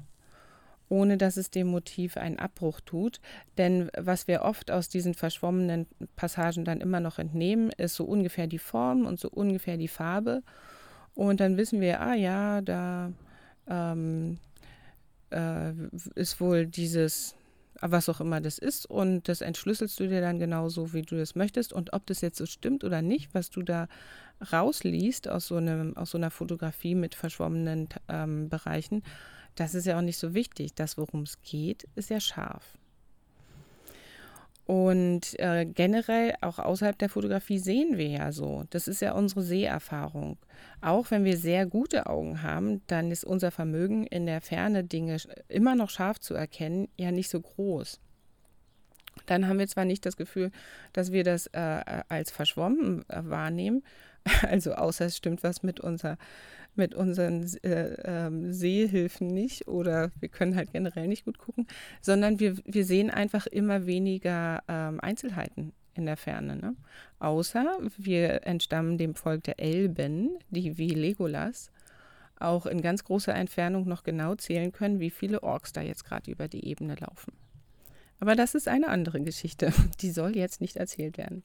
ohne 0.90 1.18
dass 1.18 1.38
es 1.38 1.50
dem 1.50 1.68
Motiv 1.68 2.18
einen 2.18 2.40
Abbruch 2.40 2.80
tut. 2.82 3.20
Denn 3.58 3.90
was 3.98 4.28
wir 4.28 4.44
oft 4.44 4.72
aus 4.72 4.90
diesen 4.90 5.14
verschwommenen 5.14 5.88
Passagen 6.16 6.66
dann 6.66 6.82
immer 6.82 7.00
noch 7.00 7.20
entnehmen, 7.20 7.72
ist 7.78 7.96
so 7.96 8.06
ungefähr 8.06 8.48
die 8.48 8.60
Form 8.60 9.06
und 9.06 9.20
so 9.20 9.30
ungefähr 9.30 9.78
die 9.78 9.88
Farbe. 9.88 10.44
Und 11.16 11.40
dann 11.40 11.58
wissen 11.58 11.82
wir, 11.82 12.02
ah 12.02 12.16
ja, 12.16 12.62
da 12.62 13.12
ähm, 13.68 14.38
äh, 15.32 15.74
ist 16.16 16.40
wohl 16.40 16.66
dieses 16.66 17.36
was 17.92 18.08
auch 18.08 18.22
immer 18.22 18.40
das 18.40 18.58
ist 18.58 18.86
und 18.86 19.28
das 19.28 19.42
entschlüsselst 19.42 20.00
du 20.00 20.08
dir 20.08 20.22
dann 20.22 20.40
genauso, 20.40 20.94
wie 20.94 21.02
du 21.02 21.18
das 21.18 21.36
möchtest 21.36 21.74
und 21.74 21.94
ob 21.94 22.06
das 22.06 22.22
jetzt 22.22 22.38
so 22.38 22.46
stimmt 22.46 22.84
oder 22.84 23.02
nicht, 23.02 23.34
was 23.34 23.50
du 23.50 23.62
da 23.62 23.88
rausliest 24.52 25.28
aus 25.28 25.48
so, 25.48 25.58
einem, 25.58 25.96
aus 25.98 26.12
so 26.12 26.18
einer 26.18 26.32
Fotografie 26.32 26.96
mit 26.96 27.16
verschwommenen 27.16 27.90
ähm, 28.08 28.50
Bereichen, 28.50 29.04
das 29.56 29.76
ist 29.76 29.86
ja 29.86 29.98
auch 29.98 30.02
nicht 30.02 30.18
so 30.18 30.34
wichtig. 30.34 30.74
Das, 30.76 30.98
worum 30.98 31.24
es 31.24 31.42
geht, 31.42 31.88
ist 31.96 32.10
ja 32.10 32.20
scharf. 32.20 32.78
Und 34.66 35.38
äh, 35.40 35.66
generell 35.66 36.36
auch 36.40 36.58
außerhalb 36.58 36.98
der 36.98 37.10
Fotografie 37.10 37.60
sehen 37.60 37.98
wir 37.98 38.08
ja 38.08 38.32
so. 38.32 38.64
Das 38.70 38.88
ist 38.88 39.02
ja 39.02 39.12
unsere 39.12 39.42
Seherfahrung. 39.42 40.38
Auch 40.80 41.12
wenn 41.12 41.26
wir 41.26 41.38
sehr 41.38 41.66
gute 41.66 42.06
Augen 42.06 42.42
haben, 42.44 42.82
dann 42.88 43.12
ist 43.12 43.26
unser 43.26 43.52
Vermögen 43.52 44.08
in 44.08 44.26
der 44.26 44.40
Ferne 44.40 44.86
Dinge 44.86 45.18
immer 45.50 45.76
noch 45.76 45.90
scharf 45.90 46.20
zu 46.20 46.34
erkennen 46.34 46.88
ja 46.98 47.12
nicht 47.12 47.30
so 47.30 47.42
groß. 47.42 48.00
Dann 49.26 49.48
haben 49.48 49.60
wir 49.60 49.68
zwar 49.68 49.86
nicht 49.86 50.06
das 50.06 50.16
Gefühl, 50.16 50.52
dass 50.94 51.12
wir 51.12 51.24
das 51.24 51.48
äh, 51.48 52.02
als 52.08 52.32
verschwommen 52.32 53.08
äh, 53.10 53.22
wahrnehmen, 53.24 53.84
also 54.44 54.74
außer 54.74 55.06
es 55.06 55.18
stimmt 55.18 55.44
was 55.44 55.62
mit 55.62 55.82
unserer 55.82 56.18
mit 56.76 56.96
unseren 56.96 57.44
äh, 57.64 57.96
ähm, 58.04 58.52
Sehhilfen 58.52 59.28
nicht 59.28 59.68
oder 59.68 60.12
wir 60.20 60.30
können 60.30 60.56
halt 60.56 60.72
generell 60.72 61.08
nicht 61.08 61.26
gut 61.26 61.38
gucken, 61.38 61.68
sondern 62.02 62.40
wir, 62.40 62.58
wir 62.66 62.86
sehen 62.86 63.10
einfach 63.10 63.46
immer 63.48 63.86
weniger 63.86 64.64
ähm, 64.68 65.00
Einzelheiten 65.00 65.74
in 65.94 66.06
der 66.06 66.18
Ferne. 66.18 66.56
Ne? 66.56 66.76
Außer 67.20 67.78
wir 67.98 68.46
entstammen 68.46 68.98
dem 68.98 69.16
Volk 69.16 69.44
der 69.44 69.60
Elben, 69.60 70.38
die 70.50 70.78
wie 70.78 70.90
Legolas 70.90 71.72
auch 72.40 72.66
in 72.66 72.82
ganz 72.82 73.04
großer 73.04 73.34
Entfernung 73.34 73.88
noch 73.88 74.04
genau 74.04 74.36
zählen 74.36 74.72
können, 74.72 75.00
wie 75.00 75.12
viele 75.12 75.44
Orks 75.44 75.72
da 75.72 75.82
jetzt 75.82 76.04
gerade 76.04 76.30
über 76.30 76.48
die 76.48 76.66
Ebene 76.66 76.96
laufen. 76.96 77.34
Aber 78.20 78.36
das 78.36 78.56
ist 78.56 78.68
eine 78.68 78.88
andere 78.88 79.22
Geschichte, 79.22 79.72
die 80.02 80.12
soll 80.12 80.36
jetzt 80.36 80.62
nicht 80.62 80.78
erzählt 80.78 81.18
werden. 81.18 81.44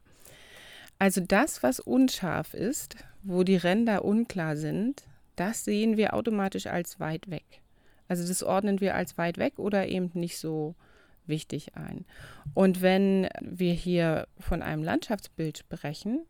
Also 0.98 1.20
das, 1.20 1.62
was 1.62 1.78
unscharf 1.78 2.54
ist, 2.54 2.96
wo 3.22 3.44
die 3.44 3.56
Ränder 3.56 4.04
unklar 4.04 4.56
sind, 4.56 5.04
das 5.38 5.64
sehen 5.64 5.96
wir 5.96 6.14
automatisch 6.14 6.66
als 6.66 7.00
weit 7.00 7.30
weg. 7.30 7.44
Also 8.08 8.26
das 8.26 8.42
ordnen 8.42 8.80
wir 8.80 8.94
als 8.94 9.18
weit 9.18 9.38
weg 9.38 9.58
oder 9.58 9.86
eben 9.86 10.10
nicht 10.14 10.38
so 10.38 10.74
wichtig 11.26 11.76
ein. 11.76 12.06
Und 12.54 12.80
wenn 12.80 13.28
wir 13.40 13.74
hier 13.74 14.26
von 14.40 14.62
einem 14.62 14.82
Landschaftsbild 14.82 15.58
sprechen 15.58 16.24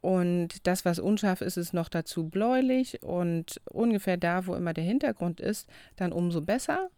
und 0.00 0.66
das, 0.66 0.84
was 0.84 0.98
unscharf 0.98 1.40
ist, 1.40 1.56
ist 1.56 1.72
noch 1.72 1.88
dazu 1.88 2.28
bläulich 2.28 3.02
und 3.02 3.60
ungefähr 3.70 4.16
da, 4.16 4.46
wo 4.46 4.54
immer 4.54 4.74
der 4.74 4.84
Hintergrund 4.84 5.40
ist, 5.40 5.68
dann 5.94 6.12
umso 6.12 6.40
besser 6.40 6.90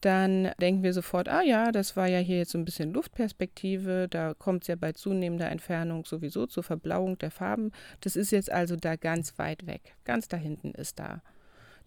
dann 0.00 0.52
denken 0.60 0.82
wir 0.82 0.92
sofort, 0.92 1.28
ah 1.28 1.42
ja, 1.42 1.72
das 1.72 1.96
war 1.96 2.06
ja 2.06 2.18
hier 2.18 2.38
jetzt 2.38 2.52
so 2.52 2.58
ein 2.58 2.64
bisschen 2.64 2.92
Luftperspektive, 2.92 4.06
da 4.08 4.34
kommt 4.34 4.62
es 4.62 4.68
ja 4.68 4.76
bei 4.76 4.92
zunehmender 4.92 5.50
Entfernung 5.50 6.04
sowieso 6.04 6.46
zur 6.46 6.62
Verblauung 6.62 7.18
der 7.18 7.30
Farben. 7.30 7.72
Das 8.00 8.14
ist 8.14 8.30
jetzt 8.30 8.50
also 8.50 8.76
da 8.76 8.96
ganz 8.96 9.38
weit 9.38 9.66
weg. 9.66 9.96
Ganz 10.04 10.28
da 10.28 10.36
hinten 10.36 10.72
ist 10.72 10.98
da. 10.98 11.22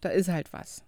Da 0.00 0.10
ist 0.10 0.28
halt 0.28 0.52
was. 0.52 0.84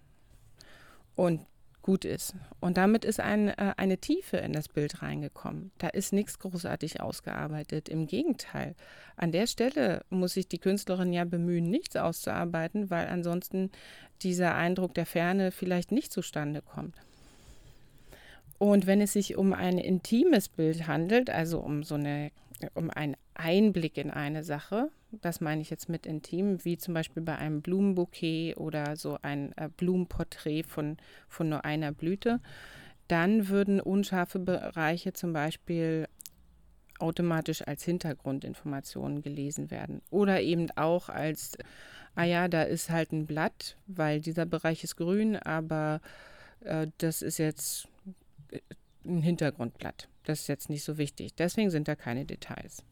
Und 1.15 1.45
gut 1.85 2.03
ist. 2.03 2.33
Und 2.59 2.77
damit 2.77 3.05
ist 3.05 3.19
ein, 3.19 3.49
äh, 3.49 3.75
eine 3.77 3.99
Tiefe 3.99 4.37
in 4.37 4.53
das 4.53 4.67
Bild 4.67 5.03
reingekommen. 5.03 5.71
Da 5.77 5.87
ist 5.87 6.13
nichts 6.13 6.39
großartig 6.39 6.99
ausgearbeitet. 6.99 7.89
Im 7.89 8.07
Gegenteil. 8.07 8.75
An 9.17 9.31
der 9.31 9.45
Stelle 9.45 10.03
muss 10.09 10.33
sich 10.33 10.47
die 10.47 10.57
Künstlerin 10.57 11.13
ja 11.13 11.25
bemühen, 11.25 11.69
nichts 11.69 11.95
auszuarbeiten, 11.95 12.89
weil 12.89 13.07
ansonsten 13.07 13.69
dieser 14.23 14.55
Eindruck 14.55 14.95
der 14.95 15.05
Ferne 15.05 15.51
vielleicht 15.51 15.91
nicht 15.91 16.11
zustande 16.11 16.63
kommt. 16.63 17.04
Und 18.57 18.87
wenn 18.87 19.01
es 19.01 19.13
sich 19.13 19.35
um 19.35 19.53
ein 19.53 19.77
intimes 19.77 20.49
Bild 20.49 20.87
handelt, 20.87 21.29
also 21.29 21.59
um 21.59 21.83
so 21.83 21.95
eine, 21.95 22.31
um 22.73 22.89
einen 22.89 23.17
Einblick 23.33 23.97
in 23.97 24.11
eine 24.11 24.43
Sache, 24.43 24.89
das 25.11 25.41
meine 25.41 25.61
ich 25.61 25.69
jetzt 25.69 25.89
mit 25.89 26.05
intim, 26.05 26.63
wie 26.63 26.77
zum 26.77 26.93
Beispiel 26.93 27.23
bei 27.23 27.35
einem 27.37 27.61
Blumenbouquet 27.61 28.55
oder 28.57 28.95
so 28.95 29.17
ein 29.21 29.53
äh, 29.57 29.69
Blumenporträt 29.75 30.63
von, 30.63 30.97
von 31.27 31.49
nur 31.49 31.65
einer 31.65 31.91
Blüte, 31.91 32.39
dann 33.07 33.49
würden 33.49 33.79
unscharfe 33.79 34.39
Bereiche 34.39 35.13
zum 35.13 35.33
Beispiel 35.33 36.07
automatisch 36.99 37.61
als 37.67 37.83
Hintergrundinformationen 37.83 39.21
gelesen 39.21 39.69
werden. 39.69 40.01
Oder 40.09 40.41
eben 40.41 40.71
auch 40.71 41.09
als, 41.09 41.57
ah 42.15 42.23
ja, 42.23 42.47
da 42.47 42.63
ist 42.63 42.89
halt 42.89 43.11
ein 43.11 43.25
Blatt, 43.25 43.77
weil 43.85 44.21
dieser 44.21 44.45
Bereich 44.45 44.83
ist 44.83 44.95
grün, 44.95 45.35
aber 45.35 45.99
äh, 46.61 46.87
das 46.97 47.21
ist 47.21 47.37
jetzt 47.37 47.89
ein 49.05 49.21
Hintergrundblatt. 49.21 50.09
Das 50.23 50.41
ist 50.41 50.47
jetzt 50.47 50.69
nicht 50.69 50.83
so 50.83 50.97
wichtig. 50.97 51.35
Deswegen 51.35 51.69
sind 51.69 51.87
da 51.87 51.95
keine 51.95 52.25
Details. 52.25 52.83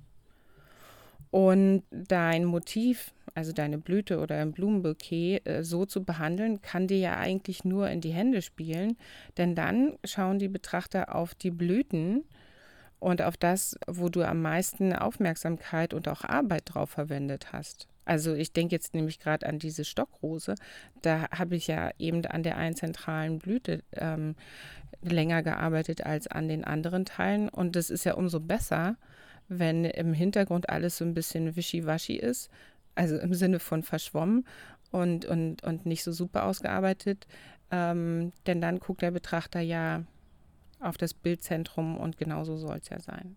Und 1.32 1.82
dein 1.90 2.46
Motiv, 2.46 3.12
also 3.34 3.54
deine 3.54 3.80
Blüte 3.80 4.20
oder 4.20 4.38
ein 4.38 4.52
Blumenbouquet, 4.52 5.42
äh, 5.46 5.64
so 5.64 5.84
zu 5.86 6.04
behandeln, 6.04 6.62
kann 6.62 6.86
dir 6.86 7.00
ja 7.00 7.18
eigentlich 7.18 7.66
nur 7.66 7.90
in 7.90 8.02
die 8.02 8.14
Hände 8.14 8.44
spielen, 8.44 8.98
denn 9.38 9.56
dann 9.56 9.98
schauen 10.04 10.38
die 10.38 10.48
Betrachter 10.48 11.16
auf 11.16 11.34
die 11.34 11.50
Blüten 11.50 12.24
und 13.00 13.24
auf 13.24 13.36
das, 13.36 13.76
wo 13.88 14.10
du 14.10 14.22
am 14.22 14.44
meisten 14.44 14.94
Aufmerksamkeit 14.94 15.96
und 15.96 16.08
auch 16.08 16.24
Arbeit 16.24 16.66
drauf 16.66 16.92
verwendet 16.92 17.52
hast. 17.52 17.88
Also 18.06 18.34
ich 18.34 18.52
denke 18.52 18.76
jetzt 18.76 18.94
nämlich 18.94 19.20
gerade 19.20 19.46
an 19.48 19.60
diese 19.60 19.86
Stockrose. 19.86 20.56
Da 21.02 21.30
habe 21.32 21.56
ich 21.56 21.68
ja 21.68 21.92
eben 21.98 22.26
an 22.26 22.44
der 22.44 22.58
einen 22.58 22.76
zentralen 22.76 23.40
Blüte 23.40 23.84
ähm, 23.94 24.36
länger 25.02 25.44
gearbeitet 25.44 26.06
als 26.06 26.28
an 26.28 26.48
den 26.48 26.64
anderen 26.64 27.06
Teilen. 27.06 27.50
Und 27.50 27.76
das 27.76 27.90
ist 27.90 28.04
ja 28.04 28.16
umso 28.16 28.40
besser, 28.40 28.98
wenn 29.48 29.86
im 29.86 30.14
Hintergrund 30.14 30.70
alles 30.70 30.98
so 30.98 31.06
ein 31.06 31.14
bisschen 31.14 31.56
wischiwaschi 31.56 32.16
ist, 32.16 32.50
also 32.96 33.18
im 33.18 33.34
Sinne 33.34 33.60
von 33.60 33.84
verschwommen 33.84 34.46
und, 34.92 35.26
und, 35.26 35.64
und 35.64 35.86
nicht 35.86 36.04
so 36.04 36.12
super 36.12 36.46
ausgearbeitet. 36.46 37.28
Ähm, 37.72 38.32
denn 38.46 38.62
dann 38.62 38.80
guckt 38.80 39.02
der 39.02 39.12
Betrachter 39.12 39.60
ja 39.60 40.04
auf 40.80 40.98
das 40.98 41.14
Bildzentrum 41.14 41.98
und 41.98 42.18
genauso 42.18 42.58
soll 42.58 42.78
es 42.78 42.90
ja 42.90 43.00
sein. 43.00 43.36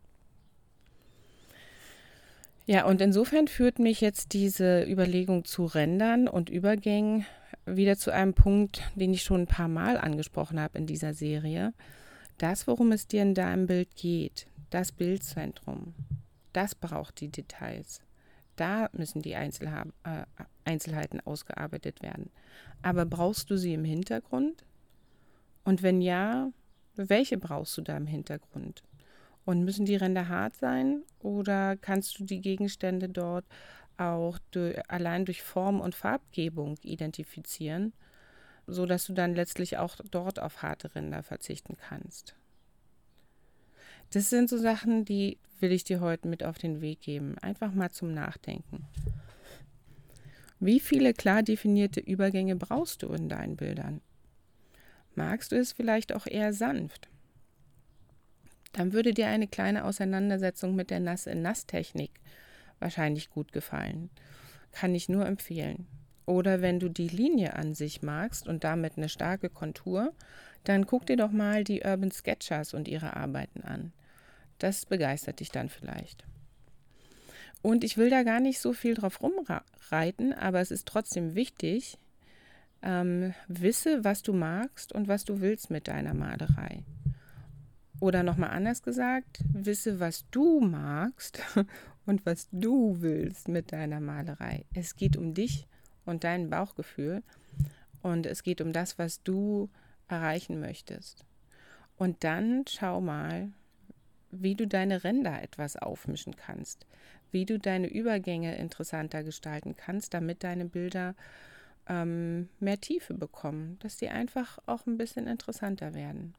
Ja, 2.68 2.85
und 2.85 3.00
insofern 3.00 3.46
führt 3.46 3.78
mich 3.78 4.00
jetzt 4.00 4.32
diese 4.32 4.82
Überlegung 4.82 5.44
zu 5.44 5.66
Rändern 5.66 6.26
und 6.26 6.50
Übergängen 6.50 7.25
wieder 7.64 7.96
zu 7.96 8.12
einem 8.12 8.35
Punkt, 8.35 8.82
den 8.96 9.12
ich 9.12 9.23
schon 9.23 9.42
ein 9.42 9.46
paar 9.46 9.68
Mal 9.68 9.96
angesprochen 9.96 10.58
habe 10.61 10.78
in 10.78 10.87
dieser 10.87 11.14
Serie. 11.14 11.73
Das, 12.38 12.66
worum 12.66 12.90
es 12.90 13.06
dir 13.06 13.23
in 13.23 13.35
deinem 13.35 13.66
Bild 13.66 13.94
geht, 13.94 14.49
das 14.70 14.90
Bildzentrum, 14.90 15.94
das 16.52 16.75
braucht 16.75 17.20
die 17.20 17.28
Details. 17.28 18.00
Da 18.56 18.88
müssen 18.92 19.23
die 19.23 19.37
Einzelha 19.37 19.85
äh, 20.02 20.25
Einzelheiten 20.64 21.20
ausgearbeitet 21.20 22.02
werden. 22.02 22.30
Aber 22.82 23.04
brauchst 23.04 23.49
du 23.50 23.56
sie 23.56 23.75
im 23.75 23.85
Hintergrund? 23.85 24.64
Und 25.64 25.82
wenn 25.82 26.00
ja, 26.00 26.50
welche 26.96 27.38
brauchst 27.38 27.76
du 27.76 27.82
da 27.82 27.96
im 27.96 28.06
Hintergrund? 28.06 28.82
Und 29.47 29.65
müssen 29.65 29.87
die 29.87 29.97
Ränder 29.97 30.29
hart 30.29 30.57
sein 30.57 31.05
oder 31.21 31.76
kannst 31.76 32.19
du 32.19 32.25
die 32.25 32.41
Gegenstände 32.41 33.09
dort 33.09 33.47
auch 33.97 34.38
durch, 34.50 34.79
allein 34.91 35.25
durch 35.25 35.43
Form 35.43 35.81
und 35.81 35.95
Farbgebung 35.95 36.76
identifizieren, 36.83 37.95
sodass 38.67 39.07
du 39.07 39.15
dann 39.15 39.35
letztlich 39.35 39.79
auch 39.79 39.97
dort 40.11 40.41
auf 40.41 40.62
harte 40.62 40.95
Ränder 40.95 41.23
verzichten 41.23 41.76
kannst? 41.79 42.35
Das 44.11 44.31
sind 44.31 44.49
so 44.49 44.59
Sachen, 44.59 45.05
die 45.05 45.38
will 45.61 45.73
ich 45.73 45.85
dir 45.85 46.00
heute 46.00 46.29
mit 46.29 46.45
auf 46.45 46.59
den 46.59 46.81
Weg 46.81 47.00
geben. 47.00 47.38
Einfach 47.38 47.73
mal 47.73 47.91
zum 47.91 48.12
Nachdenken. 48.12 48.85
Wie 50.59 50.81
viele 50.81 51.12
klar 51.12 51.43
definierte 51.43 52.00
Übergänge 52.00 52.57
brauchst 52.57 53.03
du 53.03 53.12
in 53.12 53.29
deinen 53.29 53.57
Bildern? 53.57 54.00
Magst 55.15 55.53
du 55.53 55.57
es 55.57 55.73
vielleicht 55.73 56.12
auch 56.15 56.26
eher 56.26 56.53
sanft? 56.53 57.09
Dann 58.76 58.92
würde 58.92 59.14
dir 59.14 59.28
eine 59.28 59.49
kleine 59.49 59.85
Auseinandersetzung 59.85 60.75
mit 60.76 60.90
der 60.90 61.00
Nass-in-Nass-Technik 61.00 62.11
wahrscheinlich 62.78 63.30
gut 63.30 63.50
gefallen. 63.50 64.11
Kann 64.71 64.95
ich 64.95 65.09
nur 65.09 65.25
empfehlen. 65.25 65.87
Oder 66.26 66.61
wenn 66.61 66.78
du 66.78 66.90
die 66.90 67.09
Linie 67.09 67.54
an 67.54 67.73
sich 67.73 68.02
magst 68.02 68.47
und 68.47 68.64
damit 68.64 68.99
eine 68.99 69.09
starke 69.09 69.49
Kontur, 69.49 70.12
dann 70.64 70.87
guck 70.87 71.06
dir 71.06 71.16
doch 71.16 71.30
mal 71.30 71.64
die 71.64 71.85
Urban 71.85 72.11
Sketchers 72.11 72.75
und 72.75 72.87
ihre 72.87 73.16
Arbeiten 73.16 73.62
an. 73.62 73.92
Das 74.59 74.85
begeistert 74.85 75.40
dich 75.40 75.50
dann 75.50 75.71
vielleicht. 75.71 76.25
Und 77.62 77.83
ich 77.83 77.97
will 77.97 78.11
da 78.11 78.25
gar 78.25 78.40
nicht 78.40 78.61
so 78.61 78.75
viel 78.75 78.92
drauf 78.92 79.23
rumreiten, 79.23 80.35
aber 80.35 80.61
es 80.61 80.71
ist 80.71 80.87
trotzdem 80.87 81.35
wichtig, 81.35 81.97
ähm, 82.83 83.33
wisse, 83.48 84.05
was 84.05 84.22
du 84.22 84.35
magst 84.35 84.92
und 84.92 85.09
was 85.09 85.24
du 85.24 85.40
willst 85.40 85.70
mit 85.70 85.88
deiner 85.88 86.12
Malerei. 86.12 86.85
Oder 88.00 88.22
nochmal 88.22 88.50
anders 88.50 88.82
gesagt, 88.82 89.40
wisse, 89.52 90.00
was 90.00 90.28
du 90.30 90.61
magst 90.61 91.40
und 92.06 92.26
was 92.26 92.48
du 92.52 93.00
willst 93.00 93.48
mit 93.48 93.72
deiner 93.72 94.00
Malerei. 94.00 94.64
Es 94.74 94.96
geht 94.96 95.16
um 95.16 95.35
dich 95.35 95.66
und 96.04 96.24
dein 96.24 96.50
Bauchgefühl 96.50 97.22
und 98.02 98.26
es 98.26 98.42
geht 98.42 98.61
um 98.61 98.72
das, 98.72 98.98
was 98.98 99.22
du 99.22 99.70
erreichen 100.09 100.61
möchtest. 100.61 101.24
Und 101.96 102.22
dann 102.24 102.64
schau 102.68 103.00
mal, 103.00 103.52
wie 104.30 104.54
du 104.54 104.66
deine 104.66 105.02
Ränder 105.04 105.42
etwas 105.42 105.76
aufmischen 105.76 106.37
kannst, 106.37 106.87
wie 107.30 107.46
du 107.46 107.59
deine 107.59 107.88
Übergänge 107.88 108.56
interessanter 108.56 109.24
gestalten 109.24 109.76
kannst, 109.76 110.14
damit 110.14 110.44
deine 110.44 110.66
Bilder 110.66 111.14
ähm, 111.88 112.48
mehr 112.61 112.80
Tiefe 112.80 113.14
bekommen, 113.14 113.78
dass 113.80 113.96
die 113.96 114.09
einfach 114.09 114.59
auch 114.66 114.87
ein 114.87 114.98
bisschen 114.98 115.26
interessanter 115.26 115.94
werden. 115.94 116.35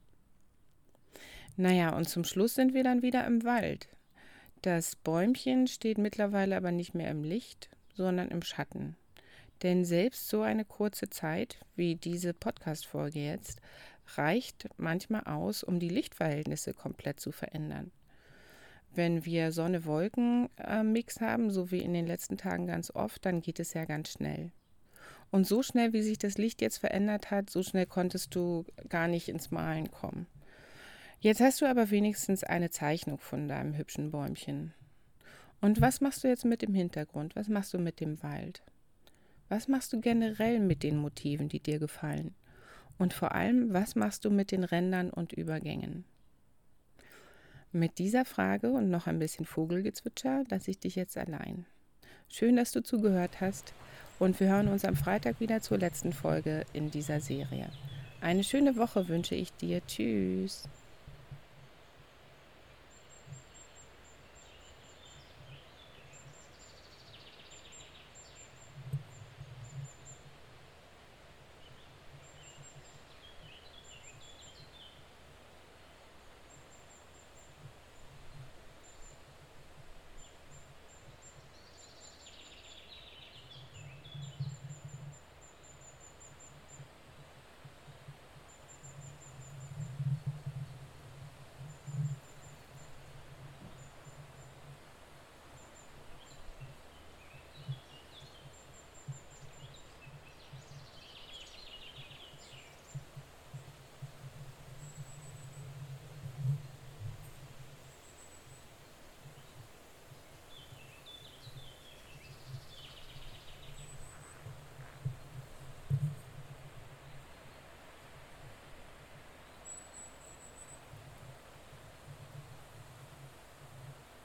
Naja, 1.55 1.95
und 1.95 2.09
zum 2.09 2.23
Schluss 2.23 2.55
sind 2.55 2.73
wir 2.73 2.83
dann 2.83 3.01
wieder 3.01 3.25
im 3.25 3.43
Wald. 3.43 3.89
Das 4.61 4.95
Bäumchen 4.95 5.67
steht 5.67 5.97
mittlerweile 5.97 6.57
aber 6.57 6.71
nicht 6.71 6.93
mehr 6.93 7.09
im 7.09 7.23
Licht, 7.23 7.69
sondern 7.93 8.29
im 8.29 8.41
Schatten. 8.41 8.95
Denn 9.63 9.85
selbst 9.85 10.29
so 10.29 10.41
eine 10.41 10.65
kurze 10.65 11.09
Zeit 11.09 11.59
wie 11.75 11.95
diese 11.95 12.33
Podcast-Folge 12.33 13.19
jetzt 13.19 13.59
reicht 14.15 14.69
manchmal 14.77 15.23
aus, 15.23 15.63
um 15.63 15.79
die 15.79 15.89
Lichtverhältnisse 15.89 16.73
komplett 16.73 17.19
zu 17.19 17.31
verändern. 17.31 17.91
Wenn 18.93 19.25
wir 19.25 19.51
Sonne-Wolken-Mix 19.51 21.21
haben, 21.21 21.51
so 21.51 21.71
wie 21.71 21.81
in 21.81 21.93
den 21.93 22.07
letzten 22.07 22.37
Tagen 22.37 22.67
ganz 22.67 22.91
oft, 22.91 23.25
dann 23.25 23.41
geht 23.41 23.59
es 23.59 23.73
ja 23.73 23.85
ganz 23.85 24.11
schnell. 24.11 24.51
Und 25.29 25.45
so 25.45 25.61
schnell, 25.61 25.93
wie 25.93 26.01
sich 26.01 26.17
das 26.17 26.37
Licht 26.37 26.61
jetzt 26.61 26.77
verändert 26.77 27.31
hat, 27.31 27.49
so 27.49 27.61
schnell 27.61 27.85
konntest 27.85 28.33
du 28.33 28.65
gar 28.89 29.07
nicht 29.07 29.27
ins 29.27 29.51
Malen 29.51 29.91
kommen. 29.91 30.25
Jetzt 31.19 31.41
hast 31.41 31.61
du 31.61 31.65
aber 31.65 31.89
wenigstens 31.89 32.43
eine 32.43 32.69
Zeichnung 32.69 33.17
von 33.17 33.47
deinem 33.47 33.75
hübschen 33.75 34.11
Bäumchen. 34.11 34.73
Und 35.61 35.81
was 35.81 35.99
machst 35.99 36.23
du 36.23 36.27
jetzt 36.27 36.45
mit 36.45 36.61
dem 36.61 36.75
Hintergrund? 36.75 37.35
Was 37.35 37.47
machst 37.47 37.73
du 37.73 37.79
mit 37.79 37.99
dem 37.99 38.21
Wald? 38.21 38.61
Was 39.49 39.67
machst 39.67 39.93
du 39.93 39.99
generell 39.99 40.59
mit 40.59 40.83
den 40.83 40.97
Motiven, 40.97 41.49
die 41.49 41.59
dir 41.59 41.79
gefallen? 41.79 42.35
Und 42.99 43.13
vor 43.13 43.33
allem, 43.33 43.73
was 43.73 43.95
machst 43.95 44.25
du 44.25 44.29
mit 44.29 44.51
den 44.51 44.63
Rändern 44.63 45.09
und 45.09 45.33
Übergängen? 45.33 46.05
Mit 47.71 47.97
dieser 47.97 48.23
Frage 48.23 48.69
und 48.69 48.91
noch 48.91 49.07
ein 49.07 49.19
bisschen 49.19 49.45
Vogelgezwitscher 49.45 50.43
lasse 50.49 50.71
ich 50.71 50.79
dich 50.79 50.95
jetzt 50.95 51.17
allein. 51.17 51.65
Schön, 52.29 52.55
dass 52.55 52.71
du 52.71 52.83
zugehört 52.83 53.41
hast 53.41 53.73
und 54.19 54.39
wir 54.39 54.49
hören 54.49 54.67
uns 54.67 54.85
am 54.85 54.95
Freitag 54.95 55.39
wieder 55.39 55.61
zur 55.61 55.79
letzten 55.79 56.13
Folge 56.13 56.65
in 56.73 56.91
dieser 56.91 57.21
Serie. 57.21 57.69
Eine 58.21 58.43
schöne 58.43 58.77
Woche 58.77 59.07
wünsche 59.07 59.35
ich 59.35 59.53
dir. 59.53 59.81
Tschüss. 59.85 60.67